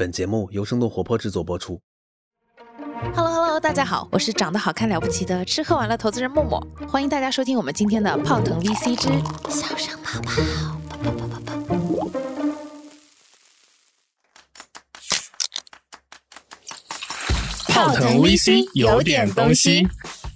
[0.00, 1.78] 本节目由生动活泼制作播出。
[3.14, 9.08] Hello Hello，大家好，我是长得好看了不起的吃喝玩乐投资人默默，欢迎大家收听我们今天的泡腾 VC 之
[9.50, 10.32] 小声泡泡
[11.02, 11.52] 泡泡泡泡。
[17.68, 19.86] 泡腾 VC 有点东西，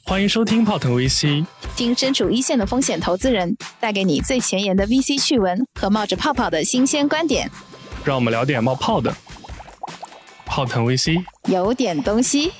[0.04, 7.50] 欢迎收听泡腾 VC，听身处一线的风险投资人带给你最前沿的 VC 趣闻和冒着泡泡的新鲜观点，
[8.04, 9.10] 让我们聊点冒泡的。
[10.54, 12.52] 泡腾 VC 有点东西。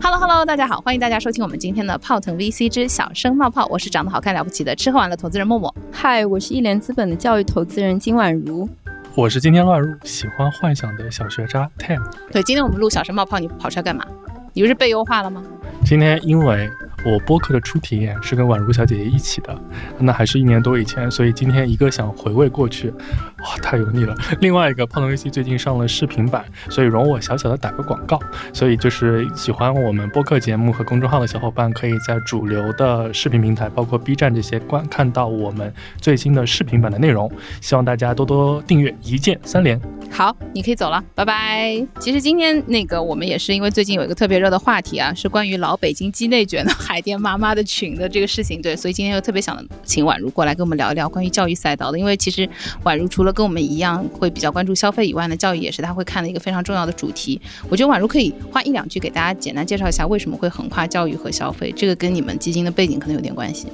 [0.00, 5.74] Hello Hello，大家好，欢迎大家收听我们今天的泡腾 VC 之小声冒泡，我是长得好看了不起的吃喝玩乐投资人默默。
[5.90, 8.68] 嗨，我是一联资本的教育投资人金婉如。
[9.16, 12.00] 我是今天乱入、喜欢幻想的小学渣 Tim。
[12.30, 14.06] 对，今天我们录小声冒泡，你跑出来干嘛？
[14.52, 15.42] 你不是被优化了吗？
[15.84, 16.70] 今天因为
[17.04, 19.56] 我播客的初体验是跟宛如小姐姐一起的，
[19.98, 22.90] 那还是一年多以前，所以今天一个想回味过去，
[23.38, 24.14] 哇，太油腻了。
[24.40, 28.18] 另外一个胖头 VC 最近上了视频版，所以容我小小的打个广告。
[28.52, 37.30] 所以就是喜欢我们播客节目和公众号的小伙伴，可以在主流的视频平台，包括 B 站这些观看到我们最新的视频版的内容。
[37.60, 39.80] 希望大家多多订阅，一键三连。
[40.10, 41.86] 好，你可以走了，拜拜。
[42.00, 52.48] 其实今天那个我们也是因为最近有一个特别热的话题啊，是关于老北京鸡内卷的海淀妈妈的群的这个事情，对，所以今天又特别想请宛如过来跟我们聊一聊关于教育赛道的，因为其实
[52.82, 57.38] 宛如除了跟我们一样会比较关注消费以外呢，教育也是他会看的一个非常重要的主题。
[57.68, 63.66] 我觉得宛如可以花一两句给大家简单介绍一下为什么会横跨教育和消费，这个跟你们基金的背景可能有点关系。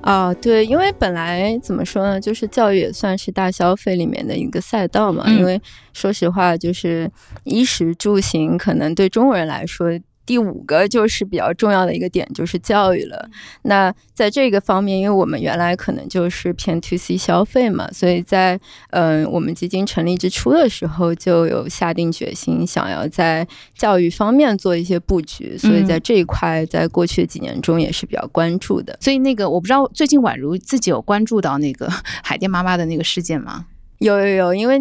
[0.00, 5.24] 啊，对，因为本来怎么说呢，就是教育也算是大消费里面的一个赛道嘛。
[5.26, 5.60] 嗯因为
[5.92, 7.10] 说实话，就是
[7.44, 9.90] 衣食住行，可能对中国人来说，
[10.30, 13.28] 第五个就是比较重要的一个点，就是教育了。
[13.62, 18.56] 那在这个方面，因为我们原来可能就是偏 to C 消费嘛，所以在
[18.90, 23.44] 嗯、我们基金成立之初的时候，就有下定决心想要在
[23.74, 28.96] 教育方面做一些布局，所以在这一块，在过去的几年中也是比较关注的。
[29.00, 31.88] 所以那个我不知道最近宛如自己有关注到那个
[32.22, 33.66] 海淀妈妈的那个事件吗？
[33.98, 34.80] 有有有，因为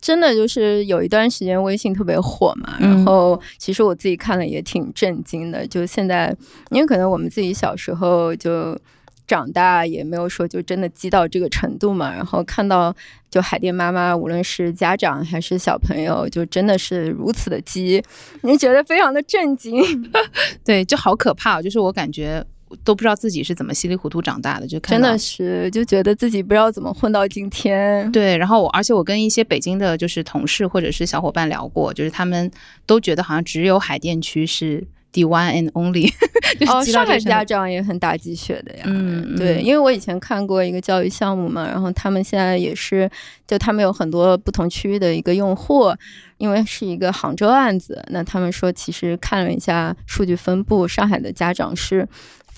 [0.00, 5.66] 真的就是有一段时间微信特别火嘛，嗯然后其实我自己看了也挺震惊的。
[5.66, 6.34] 就现在，
[6.70, 8.78] 因为可能我们自己小时候就
[9.26, 12.94] 长大，也没有说就真的激到这个程度嘛，然后看到
[13.30, 18.02] 就海淀妈妈，无论是家长还是小朋友，就真的是如此的激，
[18.42, 19.82] 你觉得非常的震惊。
[20.64, 22.44] 对，就好可怕、哦，就是我感觉
[22.84, 28.10] 都不知道自己是怎么稀里糊涂长大的，就看真的是就觉得自己不知道怎么混到今天。
[28.12, 32.50] 对，然后我而且我跟一些北京的就是同事或者是小伙伴聊过，就是他们
[32.86, 36.08] 都觉得好像只有海淀区是 the one and only，
[36.60, 38.84] 就是哦，上海家长也很打鸡血的呀。
[38.86, 43.10] 嗯对，嗯因为我以前看过一个教育项目嘛，然后他们现在也是，
[43.46, 45.92] 就他们有很多不同区域的一个用户，
[46.38, 52.06] 因为是一个杭州案子，那他们说其实看了一下数据分布，上海的家长是。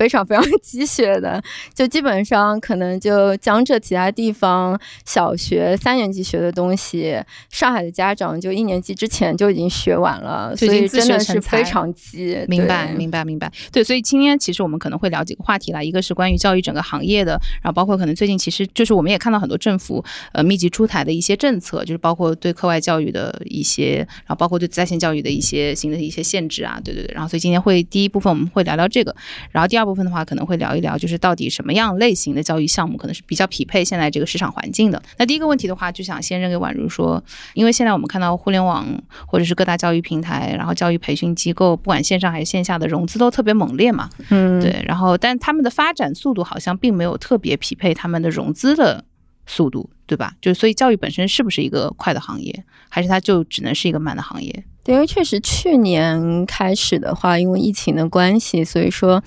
[0.02, 1.40] 非常非常鸡血的，
[1.72, 4.76] 就基本上可能就江浙其他地方
[5.06, 7.16] 小学三年级学的东西，
[7.50, 12.44] 上海的家长就一年级之前就已经学完了，所以真的是非常鸡。
[12.48, 13.48] 明白，明白，明白。
[13.70, 27.14] 对，所以今天其实我们可能会聊几个话题啦，一个是关于教育整个行业的，然后包括可能最近其实就是我们也看到很多政府呃密集出台的一些政策，就是包括对课外教育的一些，然后包括对在线教育的一些新的一些限制啊，对对对。
[27.14, 29.14] 然后所以今天会第一部分我们会聊聊这个，
[29.50, 35.02] 然后第二部分的话可能会聊一聊就是到底什么样类型的教育项目可能是比较匹配现在这个市场环境的。
[35.18, 37.22] 那第一个问题的话，就想先扔给宛如说，
[37.54, 38.86] 因为现在我们看到互联网
[39.26, 49.04] 或者是各大教育平台，然后教育培训机构，不管线上还是线下的融资都特别猛烈嘛，嗯，对，然后但他们的发展速度好像并没有特别匹配他们的融资的
[49.46, 50.34] 速度，对吧？
[50.40, 54.64] 就所以教育本身是不是一个快的行业，还是它就只能是一个慢的行业？
[54.84, 59.22] 对，因为确实去年开始的话，因为疫情的关系，所以说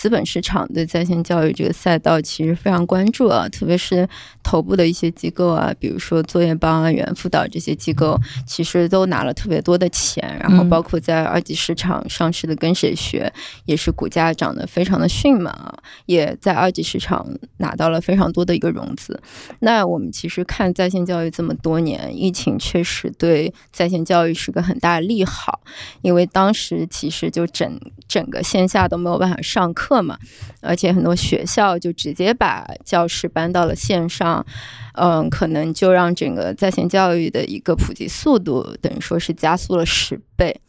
[0.00, 4.08] 资本市场对在线教育这个赛道其实非常关注啊，特别是
[4.42, 13.30] 头部的一些机构啊，比如说作业帮啊、猿辅导这些机构，其实都拿了特别多的钱，然后嗯包括在二级市场上市的跟谁学，
[13.66, 15.70] 也是股价涨得非常的迅猛啊，
[16.06, 17.26] 也在二级市场
[17.58, 19.20] 拿到了非常多的一个融资。
[19.58, 25.60] 那我们其实看在线教育这么多年，疫情确实对在线教育是个很大的利好，
[26.00, 30.16] 因为当时其实就整整个线下都没有办法上课嘛，
[30.60, 34.44] 而且很多学校就直接把教室搬到了线上，
[34.94, 40.60] 嗯，可能就让整个在线教育的一个普及速度等于说是加速了十倍。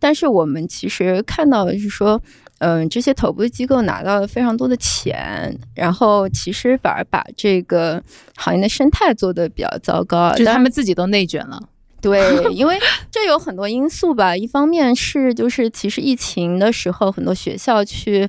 [0.00, 2.20] 但是我们其实看到的是说，
[2.58, 8.02] 嗯，这些头部机构拿到了非常多的钱，然后其实反而把这个
[8.36, 11.58] 行业的生态做得比较糟糕，就是他们自己都内卷了。
[12.04, 12.78] 对，因为
[13.10, 14.36] 这有很多因素吧。
[14.36, 18.28] 一方面是就是其实疫情的时候，很多学校去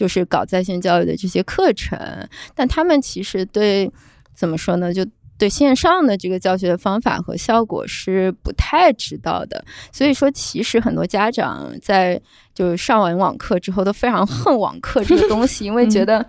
[0.00, 1.98] 就是搞在线教育的这些课程，
[2.54, 3.92] 但他们其实对
[4.34, 5.04] 怎么说呢，就
[5.36, 9.62] 对线上的这个教学的方法和效果是不太知道的。
[9.92, 12.18] 所以说，其实很多家长在
[12.54, 16.24] 就上完网课之后都非常恨网课这个东西，因为觉得。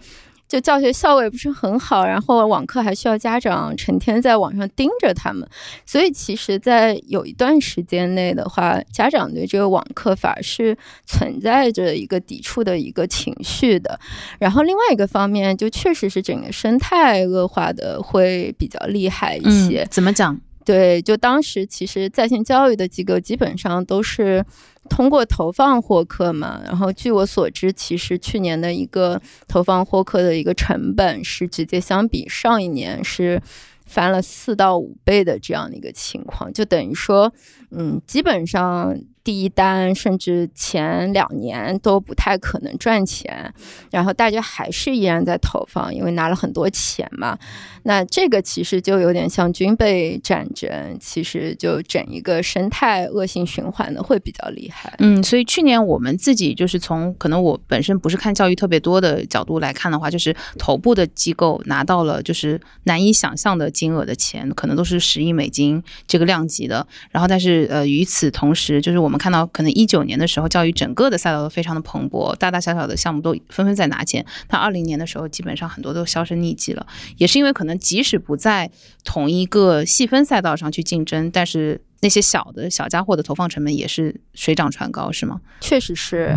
[0.52, 5.48] 就教学效果也不是很好，然后网课还需要家长成天在网上盯着他们，
[5.86, 13.98] 所以其实，在有一段时间内的话，家长对这个网课反而是存在着一个抵触的一个情绪的。
[14.40, 19.84] 然后另外一个方面，就确实是整个生态恶化的会比较厉害一些。
[19.84, 20.38] 嗯，怎么讲？
[20.72, 24.42] 对，就当时其实在线教育的机构基本上都是
[24.90, 26.62] 通过投放获客嘛。
[26.64, 33.42] 然后据我所知，其实去年的一个投放获客的一个成本是直接相比上一年是
[33.86, 37.34] 翻了四到五倍的这样的一个情况，就等于说，
[37.72, 43.54] 嗯，基本上第一单甚至前两年都不太可能赚钱，
[43.92, 47.38] 然后大家还是依然在投放，因为拿了很多钱嘛。
[47.84, 54.94] 那这个其实就有点像军备战争，其实就整一个生态恶性循环的会比较厉害。
[55.00, 66.86] 嗯，所以去年我们自己就是从可能我本身不是看教育特别多的角度来看的话，就是头部的机构拿到了就是难以想象的金额的钱，可能都是十亿美金这个量级的。
[67.10, 74.26] 然后，但是呃，与此同时，就是我我们看到可能一九年的时候，教育整个的赛道都非常的蓬勃，大大小小的项目都纷纷在拿钱。
[74.50, 76.88] 那二零年的时候，基本上很多都销声匿迹了，
[77.18, 78.72] 也是因为可能即使不在
[79.04, 85.40] 同一个细分赛道上去竞争，但是那些小的小家伙的投放成本也是水涨船高，是吗？
[85.60, 86.36] 确实是，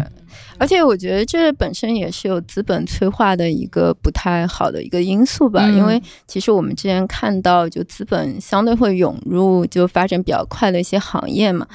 [0.59, 5.67] 而且我觉得这本身也是有资本催化的一个不太好的一个因素吧。
[5.67, 11.67] 嗯因为其实我们之前看到，就资本相对会涌入就发展比较快的一些行业嘛。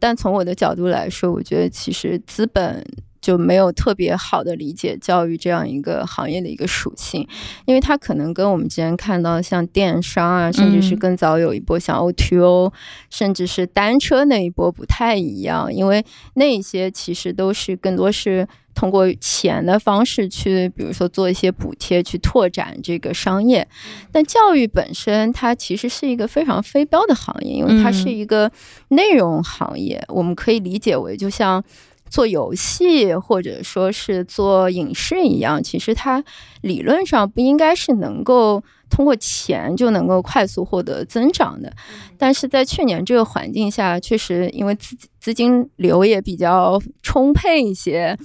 [0.00, 2.84] 但从我的角度来说，我觉得其实资本。
[3.24, 7.26] 就没有特别好的理解教育这样一个行业的一个属性，
[7.64, 12.70] 因为它可能跟我们之前看到像电商啊，甚至是嗯更早有一波像 O2O，、
[13.08, 16.04] 甚至是单车那一波不太一样，因为
[16.34, 23.66] 那一些其实都是更多是通过钱的方式去，比如说做一些补贴去拓展这个商业。
[24.12, 28.52] 但教育本身它其实是一个非常非标的行业，因为它是一个
[28.88, 31.64] 内容行业，我们可以理解为就像。
[32.14, 36.22] 做游戏或者说是做影视一样，其实它
[36.60, 41.72] 理论上不应该是能够通过钱就能够快速获得增长的。
[42.16, 48.16] 但是在去年这个环境下，确实因为资资金流也比较充沛一些，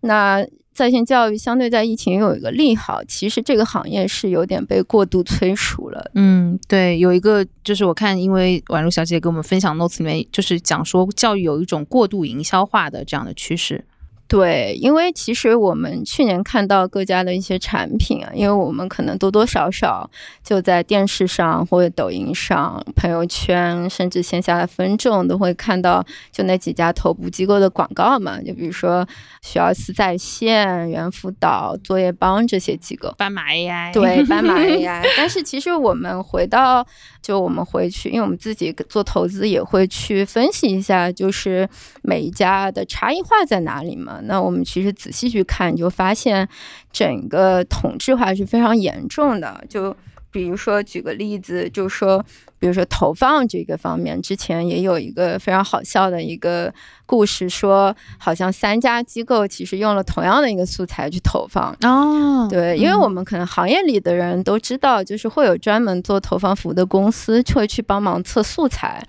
[0.00, 0.44] 那
[0.76, 6.10] 在线教育相对在疫情有一个利好，其实这个行业是有点被过度催熟了。
[6.14, 13.82] 嗯，对，有一个就是我看，因为宛如小姐给我们分享 notes 里面，就是讲说教育有一种过度营销化的这样的趋势。
[14.28, 20.10] 对，因为其实我们去年看到各家的一些产品啊，因为我们可能多多少少
[20.42, 29.06] 就在电视上或者抖音上、朋友圈，甚至线下的分众都会看到就那几家头部机构的广告嘛，就比如说
[29.42, 33.14] 学而思在线、猿辅导、作业帮这些机构。
[33.16, 35.04] 斑马 AI，对，斑马 AI。
[35.16, 36.84] 但是其实我们回到，
[37.22, 41.68] 就我们回去，因为我们自己做投资也会去分析一下，就是
[42.02, 44.14] 每一家的差异化在哪里嘛。
[44.24, 46.48] 那我们其实仔细去看，你就发现
[46.92, 49.64] 整个同质化是非常严重的。
[49.68, 49.94] 就
[50.30, 52.24] 比如说举个例子，就说
[52.58, 56.72] 比如说投放这个方面，之前也有一个非常好笑的一个
[57.06, 61.74] 故事，说好像三家机构其实用了同样的一个素材去投放。
[61.82, 69.02] 哦，对，因为我们可能行业里的人都知道，就是会有专门做投放服务的公司会去帮忙测素材。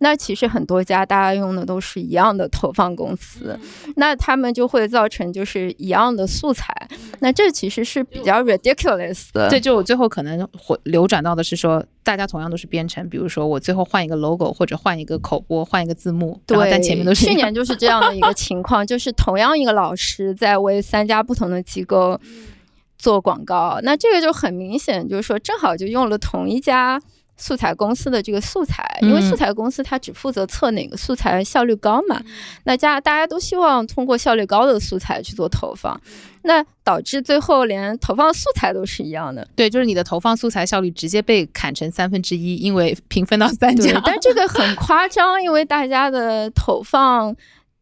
[0.00, 3.58] 那其实很多家大家用的都是一样的投放公司，
[3.96, 6.74] 那他们就会造成就是一样的素材。
[7.20, 9.48] 那这其实是比较 ridiculous 的。
[9.48, 22.20] 这就我最后可能回流转到的是说，大家同样都是编程，比如说我最后换一个 logo 或者换一个口播，换一个字幕，对，但前面都是去年就是这样的一个情况，就是同样一个老师在为三家不同的机构
[22.98, 27.00] 做广告，那这个就很明显，就是说正好就用了同一家。
[27.36, 32.20] 素材公司的这个素材，因为素材公司它只负责测哪个素材效率高嘛，
[32.64, 36.00] 那家大家都希望通过效率高的素材去做投放，
[36.42, 39.46] 那导致最后连投放素材都是一样的。
[39.56, 47.34] 对，就是你的投放素材效率直接被砍成三分之一，因为平分到三家。，但这个很夸张，因为大家的投放。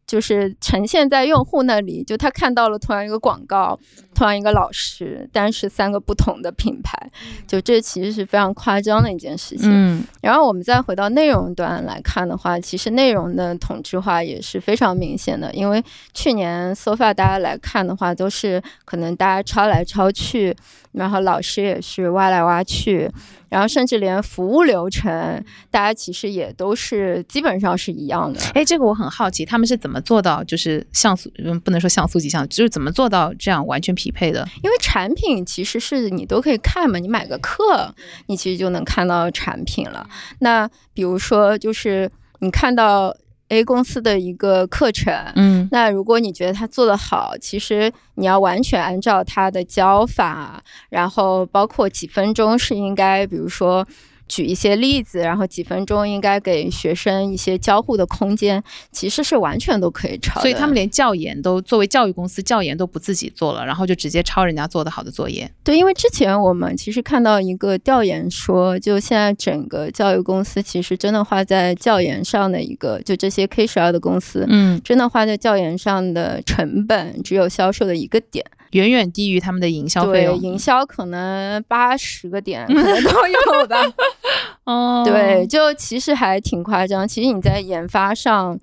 [0.05, 3.79] 就是呈现在用户那里，就他看到了同样一个广告，
[4.13, 6.97] 同样一个老师，但是三个不同的品牌，
[7.47, 9.69] 就这其实是非常夸张的一件事情。
[9.69, 15.53] 嗯然后我们再回到内容端来看的话，其实内容的同质化也是非常明显的。
[15.53, 20.55] 因为去年 SOFA 大家来看的话，都是可能大家抄来抄去，
[20.93, 23.11] 然后老师也是挖来挖去，
[23.49, 28.39] 然后甚至连服务流程，大家其实也都是基本上是一样的。
[28.53, 34.47] 哎，这个我很好奇，他们是怎么做到就是像素，嗯，不能说像素级像，就是怎么做到这样完全匹配的？
[34.61, 37.93] 因为产品其实是你都可以看嘛，你买个课，
[38.27, 40.07] 你其实就能看到产品了。
[40.39, 43.13] 那比如说，就是你看到
[43.49, 53.85] A 公司的一个课程，嗯那如果你觉得他做的好，其实你要完全按照他的教法，然后包括几分钟是应该，比如说。
[54.33, 60.41] 举一些例子，然后几分钟应该给学生一些交互的空间，其实是完全都可以抄的。
[60.41, 65.47] 所以他们连教研都作为教育公司，教研都不自己做了，然后就直接抄人家做的好的作业。
[65.63, 80.37] 对，因为之前我们其实看到一个调研说，就现在整个教育公司其实真的花在教研上的一个，就这些 K 十二的公司，嗯，真的花在教研上的成本只有销售的一个点，远远低于他们的营销费对，用。
[80.39, 83.77] 营销可能八十个点 可能都有吧。
[84.65, 87.07] 哦，对，就其实还挺夸张。
[87.07, 88.59] 其实你在研发上。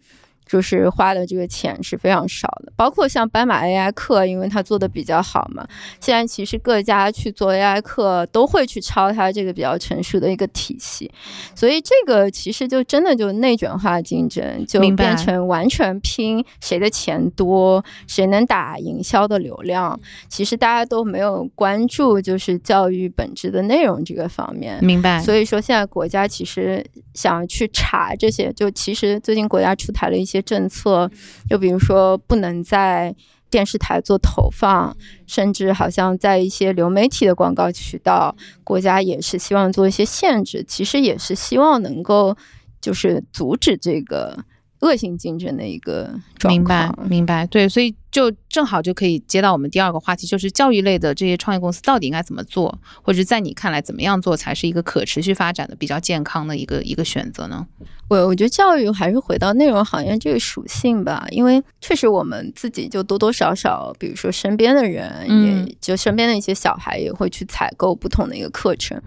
[0.50, 5.64] 就是花的这个钱是非常少的，包括像斑马 AI 课，因为它做的比较好嘛，
[6.00, 11.09] 现在其实各家去做 AI 课都会去抄它这个比较成熟的一个体系，
[11.54, 19.99] 所以这个其实就真的就内卷化竞争，就变成完全拼谁的钱多，谁能打营销的流量。
[20.28, 24.83] 其实大家都没有关注就是教育本质的内容这个方面。
[24.83, 25.21] 明白。
[25.21, 31.11] 所以说，现在国家其实想去查这些，就其实最近国家出台了一些政策，
[31.49, 33.14] 就比如说不能在
[33.50, 42.37] 电视台做投放，甚至好像在一些流媒体的广告渠道，国家也是希望做一些限制，其实也是希望能够
[42.80, 44.38] 就是阻止这个
[44.80, 57.66] 恶性竞争的一个状明白。，明白，对，所以就正好就可以接到我们第二个话题，就是教育类的这些创业公司到底应该怎么做，或者在你看来怎么样做才是一个可持续发展的、比较健康的一个一个选择呢？
[58.08, 69.00] 我我觉得教育还是回到内容行业这个属性吧，因为确实我们自己就多多少少，比如说身边的人，嗯也就身边的一些小孩也会去采购不同的一个课程。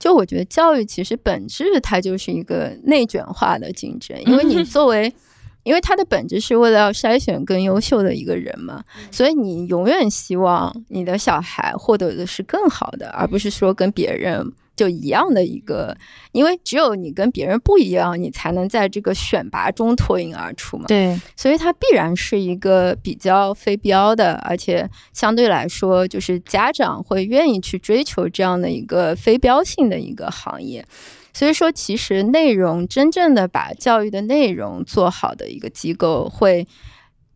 [0.00, 5.14] 就我觉得教育其实本质它就是一个内卷化的竞争，因为你作为。
[5.62, 14.50] 因为它的本质是为了要筛选更优秀的一个人嘛，所以你永远希望你的小孩获得的是更好的，而不是说跟别人
[14.80, 15.94] 就一样的一个。
[16.32, 20.84] 因为只有你跟别人不一样，你才能在这个选拔中脱颖而出嘛。
[20.86, 30.82] 对，所以它必然是一个比较非标的，而且相对来说，就是家长会愿意去追求这样的一个非标性的一个行业。
[31.32, 36.66] 所以说，其实内容真正的把教育的内容做好的一个机构，会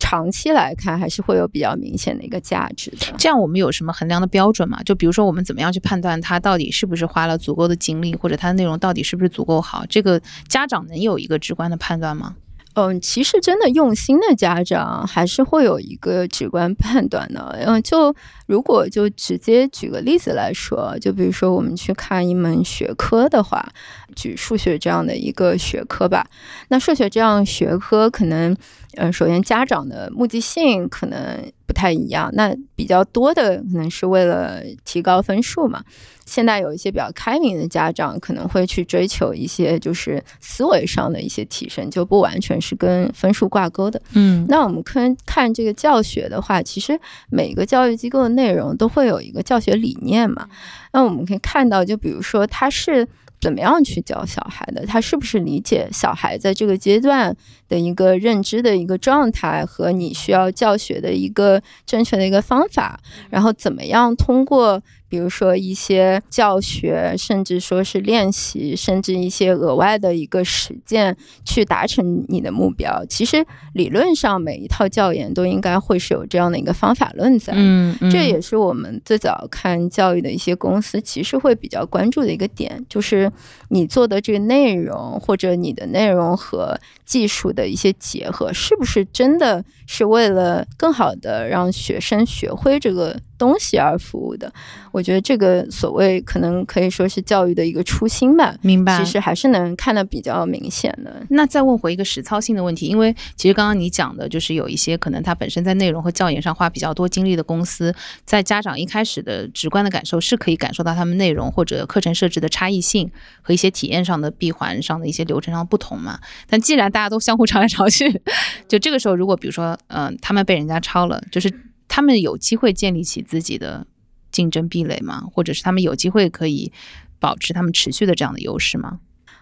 [0.05, 3.07] 长期来看还是会有比较明显的一个价值的。
[3.17, 4.83] 这样我们有什么衡量的标准吗？
[4.85, 9.87] 就比如说我们怎么样去判断他到底是不是花了足够的精力，或者他的内容到底是不是足够好？
[9.89, 12.37] 这个家长能有一个直观的判断吗？
[12.77, 17.57] 嗯，其实真的用心的家长还是会有一个直观判断的。
[17.65, 18.13] 嗯，就
[18.47, 23.73] 如果就直接举个例子来说，就比如说我们去看一门学科的话，
[24.15, 26.27] 举数学这样的一个学科吧。
[26.69, 28.57] 那数学这样学科可能，
[28.97, 32.31] 呃，首先家长的目的性可能不太一样。
[32.35, 35.83] 那比较多的可能是为了提高分数嘛。
[36.27, 44.01] 现在有一些比较开明的家长可能会去追求一些就是思维上的一些提升，就不完全是跟分数挂钩的。
[44.15, 50.49] 嗯那我们看看这个教学的话，其实每个教育机构的内容都会有一个教学理念嘛。
[50.93, 53.07] 那我们可以看到，就比如说它是
[53.45, 57.37] 怎么样去教小孩的，他是不是理解小孩在这个阶段
[57.69, 62.99] 的一个认知的一个状态和你需要教学的一个正确的一个方法，
[63.29, 64.83] 然后怎么样通过。
[65.15, 73.05] 比如说一些教学，甚至说是练习，甚至一些额外的一个实践，去达成你的目标。
[73.09, 77.53] 其实理论上每一套教研都应该会是有这样的一个方法论在。
[77.55, 83.31] 嗯，嗯这也是我们最早看教育的一些公司其实会比较关注的一个点，就是
[83.69, 94.53] 你做的这个内容或者你的内容和技术的一些结合，是不是真的是为了更好的让学生学会这个东西而服务的。
[94.93, 98.99] 我觉得这个所谓可能可以说是教育的一个初心吧，明白。
[98.99, 101.25] 其实还是能看得比较明显的。
[101.31, 113.11] 那再问回一个实操性的问题，因为其实刚刚你讲的就是有一些可能它本身在内容和教研上花比较多精力的公司，在家长一开始的直观的感受是可以感受到他们内容或者课程设置的差异性
[113.43, 116.19] 和一些体验上的闭环上的一些流程上的不同嘛。
[116.49, 118.21] 但既然大家都相互抄来抄去，
[118.69, 121.53] 就这个时候，如果比如说，嗯，他们被人家抄了，就是
[121.95, 123.87] 他们有机会建立起自己的
[124.33, 125.23] 竞争壁垒吗？
[125.33, 126.73] 或者是他们有机会可以
[127.21, 128.99] 保持他们持续的这样的优势吗？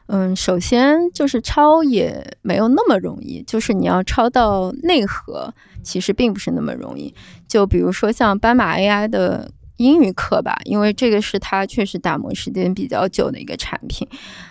[0.08, 7.14] 嗯，首先就是抄也没有那么容易，就是你要抄到内核，其实并不是那么容易。
[7.48, 9.50] 就比如说像斑马 AI 的
[9.82, 14.06] 英语课吧，因为这个是他确实打磨时间比较久的一个产品。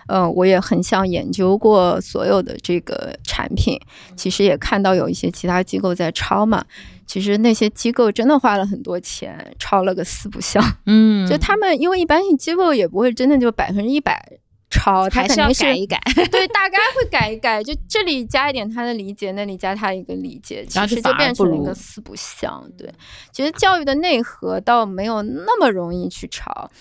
[0.08, 3.80] 嗯，我也很想研究过所有的这个产品，
[4.16, 6.64] 其实也看到有一些其他机构在抄嘛。
[7.08, 10.64] 其实那些机构真的花了很多钱，抄了个四不像。
[10.86, 14.41] 嗯，就他们因为一般性机构也不会真的就百分之一百。
[14.72, 16.00] 抄，他肯定是改一改，
[16.32, 22.64] 对，大概会改一改，就这里加一点他的理解，那里加他一个理解，其实就变成了一个四不像。
[22.78, 22.92] 对，
[23.32, 26.72] 其实教育的内核倒没有那么容易去抄。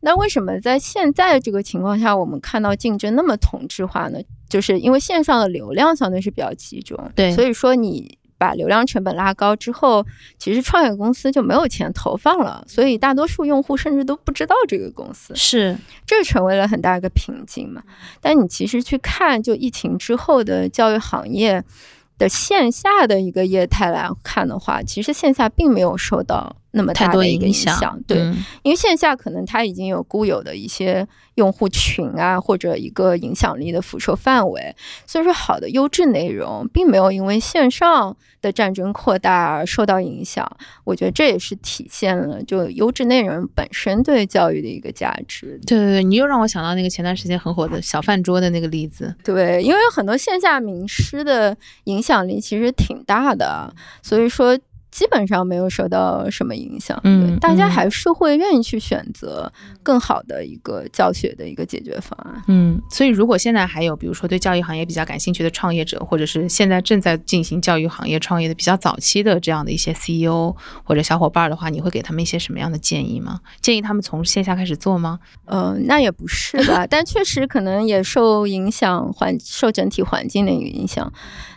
[0.00, 4.18] 那为什么在现在这个情况下，我们看到竞争那么同质化呢？
[4.48, 8.18] 就是因为线上的流量相对是比较集中，对，所以说你。
[8.38, 10.04] 把流量成本拉高之后，
[10.38, 15.76] 其实创业公司就没有钱投放了，所以大多数用户甚至都不知道这个公司，是
[16.06, 17.82] 这成为了很大一个瓶颈嘛。
[18.20, 21.64] 但你其实去看，就疫情之后的教育行业
[22.18, 26.56] 的线下的一个业态来看的话，其实线下并没有受到。
[26.76, 28.18] 那么大的一个影响，对，
[28.62, 31.06] 因为线下可能它已经有固有的一些
[31.36, 40.46] 用户群啊，或者一个影响力的辐射范围，所以说好的优质内容并没有因为线上的战争扩大而受到影响。
[40.84, 45.58] 我觉得这也是体现了就优质内容本身对教育的一个价值。
[45.66, 49.14] 对对对，你又让我想到那个前段时间很火的小饭桌的那个例子。
[49.24, 54.58] 对，因为有很多线下名师的影响力其实挺大的，所以说。
[54.96, 73.40] 基本上没有受到什么影响，嗯，大家还是会愿意去选择更好的一个教学的一个解决方案，嗯，所以如果现在还有比如说对教育行业比较感兴趣的创业者，或者是现在正在进行教育行业创业的比较早期的这样的一些 CEO 或者小伙伴的话，你会给他们一些什么样的建议吗？
[73.60, 75.18] 建议他们从线下开始做吗？
[75.44, 81.12] 呃，那也不是吧， 但确实可能也受影响环受整体环境的一个影响。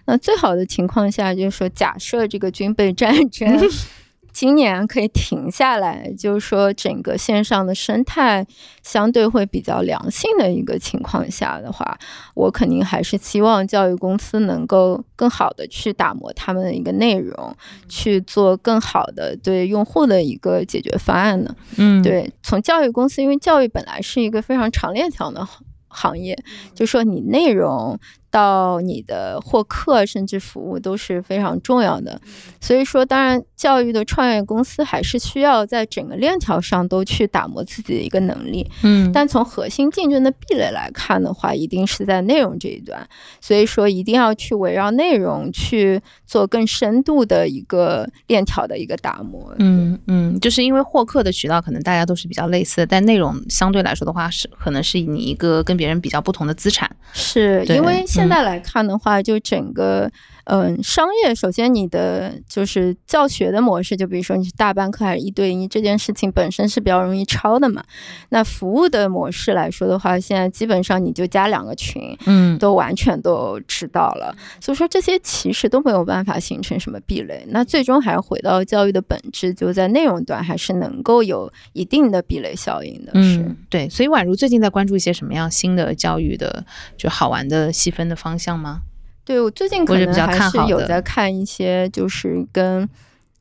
[0.10, 3.48] 那最好的情况下，就是说，假设这个军备战争
[4.34, 8.46] 今年可以停下来，就是说，整个线上的生态
[8.82, 11.96] 相对会比较良性的一个情况下的话，
[12.34, 17.56] 我肯定还是希望教育公司能够更好的去打磨他们的一个内容，
[17.88, 21.56] 去做更好的对用户的一个解决方案呢。
[21.78, 25.46] 嗯，对，从教育公司，因为教育本来是一个非常长链条的
[25.88, 26.38] 行业，
[26.74, 28.00] 就说你内容。
[28.32, 32.20] 到你的获客甚至服务都是非常重要的，
[32.62, 43.08] 所以说，当然教育的创业公司还是需要在整个链条上都去打磨自己的一个能力，嗯，但从核心竞争的壁垒来看的话，一定是在内容这一端，
[43.42, 58.06] 所以说一定要去围绕内容去做更深度的一个链条的一个打磨，嗯嗯，就是因为获客的渠道可能大家都是比较类似的，但内容相对来说的话是可能是你一个跟别人比较不同的资产，是因为。
[58.20, 60.10] 现在来看的话，就整个
[60.50, 67.82] 嗯商业，首先你的就是教学的模式，就比如说你是大班课还是一对一，这件事情本身是比较容易抄的嘛。
[68.30, 74.36] 那服务的模式来说的话，现在基本上你就加两个群，嗯，都完全都知道了。
[74.60, 77.46] 所以说这些其实都没有办法形成什么壁垒。
[77.50, 83.12] 那最终还是回到教育的本质，就在内容端还是能够有一定的壁垒效应的。
[83.14, 83.88] 嗯，对。
[83.88, 86.66] 所以宛如最近在关注一些什么样新的教育的
[86.98, 88.10] 就好玩的细分。
[88.10, 88.82] 的方向吗？
[89.30, 92.90] 对我最近可能还是有在看一些，就是跟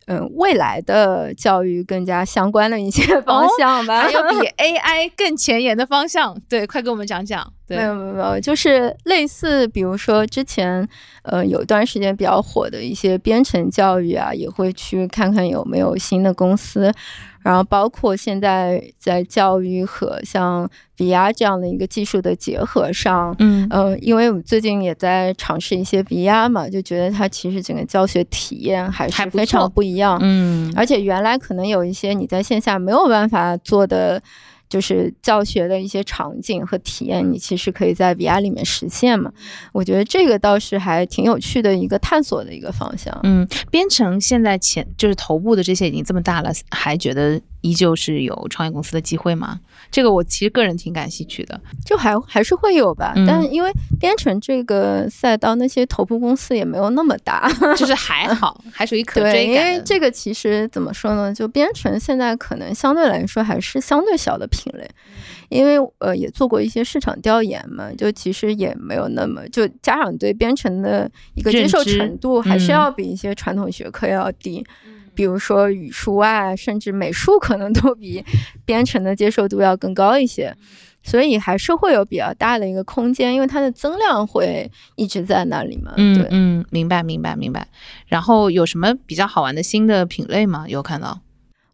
[0.07, 6.39] 嗯未来的教育更加相关的一些 方向吧，还有比 AI 更前沿的方向。
[6.47, 7.51] 对，快跟我们讲讲。
[7.69, 10.87] 没有没有没有，就是类似，比如说之前
[11.23, 16.93] 呃有一段时间比较火的一些编程教育啊，也会去看看有没有新的公司。
[17.49, 23.67] 然后包括现在在教育和像 VR 这样的一个技术的结合上，嗯。
[23.71, 34.23] 呃，因为我们最近也在尝试一些 VR 嘛，就觉得它其实整个教学体验还是非常不一样，嗯，而且原来可能有一些你在线下没有办法做的
[34.69, 39.33] 就是教学的一些场景和体验，你其实可以在 VR 里面实现嘛。
[39.73, 43.19] 我觉得这个倒是还挺有趣的一个探索的一个方向。
[43.23, 49.59] 嗯，编程现在前就是头部的这些已经这么大了，还觉得依旧是有创业公司的机会吗？
[49.91, 51.61] 这个我其实个人挺感兴趣的。
[51.85, 57.51] 就还还是会有吧，嗯但因为编程这个赛道，那些头部公司也没有那么大。
[57.77, 59.79] 就是还好， 还属于可对，因追感的。
[59.79, 61.33] 为这个其实怎么说呢？
[61.35, 64.89] 就编程现在可能相对来说还是相对小的品类，
[65.49, 74.65] 因为呃也做过一些市场调研嘛，就其实也没有那么就家长对编程的一个接受程度还是嗯要比一些传统学科要低。
[75.19, 78.25] 比如说语数外，甚至美术，可能都比
[78.65, 80.55] 编程的接受度要更高一些，
[81.03, 85.93] 所以还是会有比较大的一个空间，因为它的增量会一直在那里嘛。
[85.97, 87.67] 对，嗯嗯，明白明白明白。
[88.07, 90.67] 然后有什么比较好玩的新的品类吗？
[90.69, 91.19] 有看到？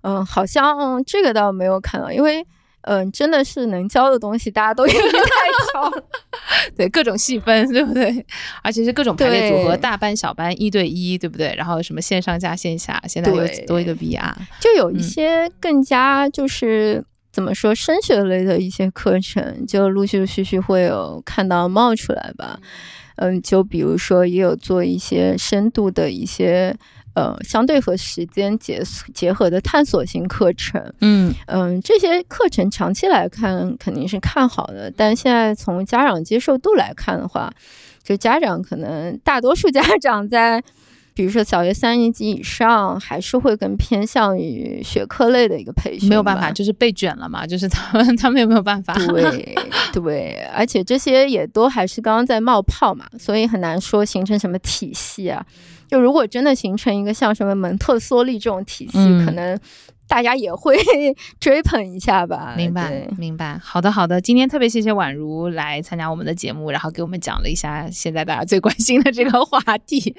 [0.01, 2.47] 嗯，好像这个倒没有看到，因为
[2.87, 6.05] 嗯，真的是能教的东西，大家都已经太教了。
[6.77, 8.25] 对，各种细分，对不对？
[8.63, 11.55] 而且是各种排列组合，大班、小班、一对一，对不对？
[11.57, 14.33] 然后什么线上加线下，现在又多一个 VR。
[14.61, 17.05] 就有一嗯些更加就是。
[17.35, 22.61] 怎么说，升学类的一些课程就陆陆续续会有看到冒出来吧。
[23.17, 26.77] 嗯，就比如说也有做一些深度的一些
[27.15, 28.83] 呃，相对和时间结
[29.15, 30.83] 结合的探索性课程。
[31.01, 37.53] 嗯嗯，这些课程长期来看肯定是看好的，但现在从家长接受度来看的话，
[38.03, 40.61] 就家长可能大多数家长在，
[41.15, 48.93] 比如说小学三年级以上，还是会更偏向于学科类的一个培训，没有办法，就是被卷了嘛，就是他们他们也没有办法。
[49.07, 49.55] 对
[49.93, 55.47] 对，而且这些也都还是刚刚在冒泡嘛，所以很难说形成什么体系啊。
[55.95, 59.57] 就如果真的形成一个像什么蒙特梭利这种体系，嗯可能
[60.09, 60.77] 大家也会
[61.39, 62.53] 追捧一下吧。
[62.57, 63.57] 明白，明白。
[63.63, 64.21] 好的，好的。
[64.21, 70.17] 今天特别谢谢宛如来参加我们的节目，然后给我们讲了一下现在大家最关心的这个话题。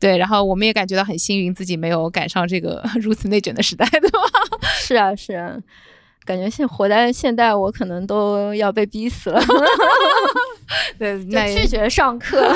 [0.00, 4.18] 对，然后我们也感觉到很幸运，自己没有赶上这个 如此内卷的时代，对吧？
[4.80, 5.54] 是啊，是啊，
[6.28, 9.40] 感觉现活在现代，我可能都要被逼死了，
[10.98, 12.46] 对，拒绝上课。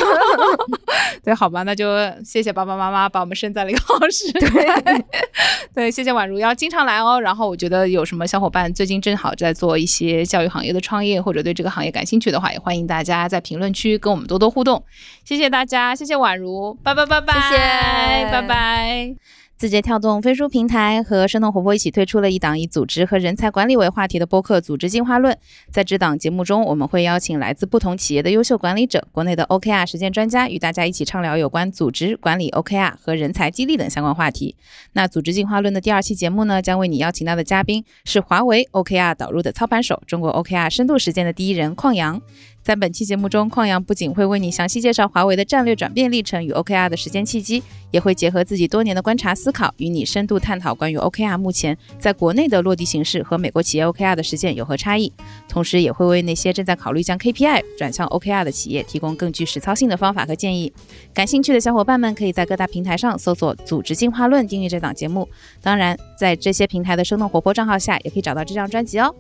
[1.24, 1.87] 对，好吧，那就
[2.22, 5.02] 谢谢爸爸妈妈把我们生在了一个好时代。
[5.74, 7.18] 对，谢谢宛如，要经常来哦。
[7.18, 14.85] 然后我觉得有什么小伙伴最近正好在做一些教育行业的创业，或者对这个行业感兴趣的话，也欢迎大家在评论区跟我们多多互动。
[15.24, 19.41] 谢谢大家，谢谢宛如，拜拜拜拜，谢谢拜拜。
[19.62, 25.33] 字节跳动飞书平台和生动活泼一起推出了一档以组织和人才管理为话题的播客《组织进化论》。
[25.70, 34.57] 在这档节目中，我们会邀请来自不同企业的优秀管理者、国内的 OKR 实践专家，与大家一起畅聊有关组织管理、OKR 和人才激励等相关话题。
[34.94, 42.20] 那《组织进化论》的第二期节目呢，将为你邀请到的嘉宾是华为 OKR 导入的操盘手、中国 OKR 深度实践的第一人邝阳。
[42.62, 55.12] 在本期节目中，邝阳不仅会为你详细介绍华为的战略转变历程与 OKR 的实践契机，也会结合自己多年的观察思考，与你深度探讨关于 OKR 目前在国内的落地形势和美国企业 OKR 的实践有何差异。
[55.48, 60.72] 同时，也会为那些正在考虑将 KPI 转向 OKR 的企业提供更具实操性的方法和建议。
[61.12, 65.29] 感兴趣的小伙伴们可以在各大平台上搜索“组织进化论”，订阅这档节目。
[65.61, 69.12] 当然，在这些平台的生动活泼账号下，也可以找到这张专辑哦。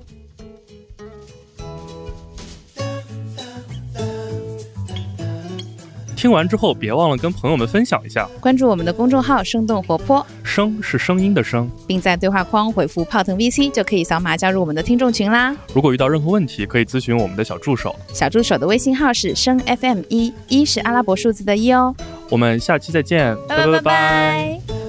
[6.22, 8.28] 听完之后，别忘了跟朋友们分享一下。
[8.38, 15.52] 关注我们的公众号“生动活泼声是声音的声。”，并在对话框回复“泡腾 VC” 就可以扫码加入我们的听众群啦。
[15.74, 17.96] 如果遇到任何问题，可以咨询我们的小助手。
[18.12, 21.92] 小助手的微信号是声 FM 一，一是阿拉伯数字的一哦。
[22.30, 24.81] 我们下期再见，拜拜拜拜。